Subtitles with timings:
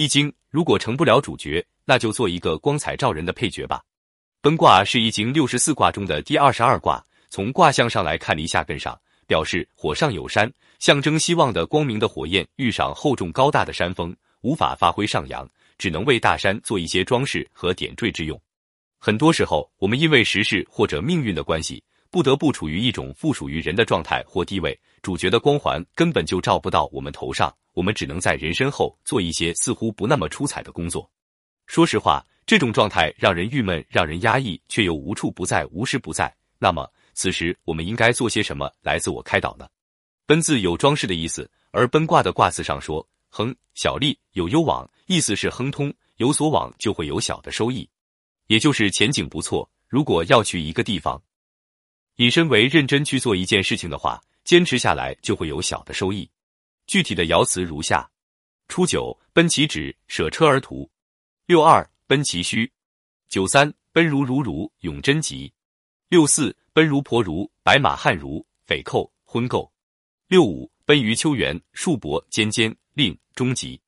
[0.00, 3.82] 易经如果成不了主角，那就做一个光彩照人的配角吧。
[4.40, 18.40] 奔卦是易经六十四卦中的第二十二卦，从卦象上来看，离下艮上，表示火上有山，象征希望的光明的火焰遇上厚重高大的山峰，无法发挥上扬，只能为大山做一些装饰和点缀之用。
[18.98, 27.54] 很多时候，我们因为时事或者命运的关系，不得不处于一种附属于人的状态或地位，主角的光环根本就照不到我们头上。
[27.72, 31.08] 我们只能在人身后做一些似乎不那么出彩的工作。
[31.66, 36.34] 说实话，这种状态让人郁闷，让人压抑，却又无处不在，无时不在。
[36.58, 39.68] 那么，此时我们应该做些什么来自我开导呢？
[40.26, 47.88] 奔字有装饰的意思，而奔卦的卦辞上说“亨小利有攸往”，意思是亨通，有所往就会有小的收益，
[48.48, 49.70] 也就是前景不错。
[49.86, 51.20] 如果要去一个地方，
[52.16, 56.28] 引申为认真去做一件事情的话，坚持下来就会有小的收益。
[56.86, 58.10] 具体的爻辞如下：
[58.68, 60.88] 初九，奔其趾，舍车而图；
[61.46, 62.68] 六二，奔其虚；
[63.28, 65.50] 九三，奔如如如，永贞吉；
[66.08, 69.70] 六四，奔如婆如，白马汉如，匪寇，婚媾；
[70.28, 73.80] 六五，奔于秋园，树伯，尖尖，令，终吉。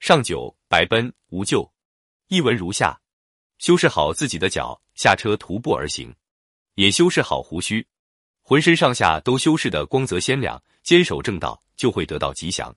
[0.00, 1.70] 上九，白奔，无咎。
[2.28, 3.00] 译文如下：
[3.58, 6.08] 修饰好自己的脚，下车徒步而行；
[6.74, 7.86] 也修饰好胡须，
[8.42, 11.60] 浑身上下都修饰的光泽鲜亮，坚守正道。
[11.76, 12.72] 就会得到吉祥。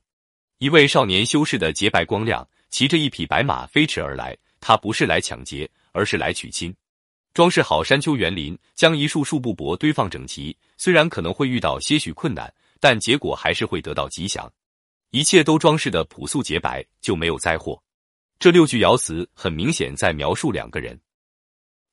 [0.58, 4.36] 一位少年修饰的洁白光亮，骑着一匹白马飞驰而来。
[4.60, 6.76] 他不是来抢劫，而是来娶亲。
[7.32, 10.58] 装饰好山丘园林，将一束束布帛堆放整齐。
[10.78, 14.52] 虽然可能会遇到些许困难，但结果还是会得到吉祥。
[15.12, 17.80] 一切都装饰的朴素洁白，就没有灾祸。
[18.40, 21.00] 这六句爻辞很明显在描述两个人。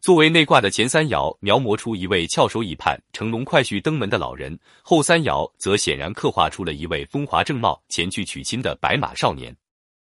[0.05, 9.57] 作为内卦的前三爻，描摹出一位翘首以盼、乘龙快婿登门的老人；后三爻则显然刻画出了一位风华正茂、前去娶亲的白马少年。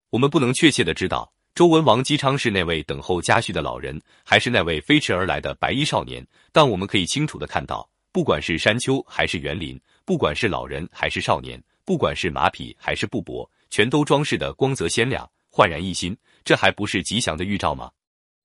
[0.09, 16.16] 我们不能确切的知道周文王姬昌是那位等候佳婿的老人，还是那位飞驰而来的白衣少年，但我们可以清楚的看到，不管是山丘还是园林，不管是老人还是少年，不管是马匹还是布帛，全都装饰的光泽鲜亮、焕然一新。
[16.45, 17.92] 这还不是吉祥的预兆吗？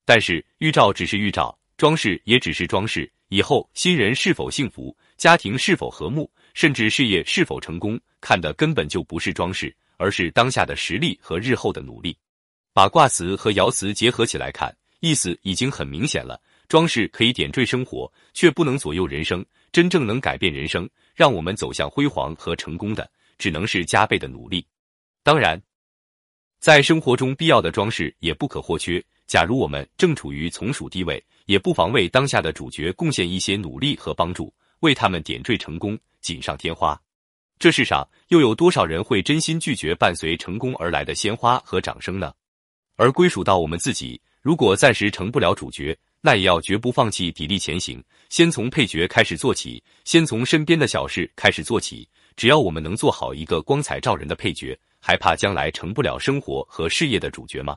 [0.05, 3.11] 但是预兆只是预兆，装饰也只是装饰。
[3.29, 12.17] 以后新人是否幸福，家庭是否和睦，甚至事业是否成功，看的根本就不是装饰，而是当下的实力和日后的努力。
[12.73, 16.41] 把卦辞和爻辞结合起来看，意思已经很明显了。
[16.69, 19.45] 装饰可以点缀生活，却不能左右人生。
[19.73, 24.65] 真正能改变人生，让我们走向辉煌和成功的，只能是加倍的努力。
[25.23, 25.61] 当然，
[26.65, 29.05] 在生活中必要的装饰也不可或缺。
[29.27, 36.99] 假如我们正处于从属地位，也不妨为当下的主角贡献一些努力和帮助，为他们点缀成功，锦上添花。
[37.59, 42.33] 这世上又有多少人会真心拒绝伴随成功而来的鲜花和掌声呢？
[42.97, 48.03] 而归属到我们自己，如果暂时成不了主角，那也要绝不放弃，砥砺前行。
[48.31, 52.09] 先从配角开始做起，先从身边的小事开始做起。
[52.37, 57.77] 只要我们能做好一个光彩照人的配角，还怕将来成不了生活和事业的主角吗？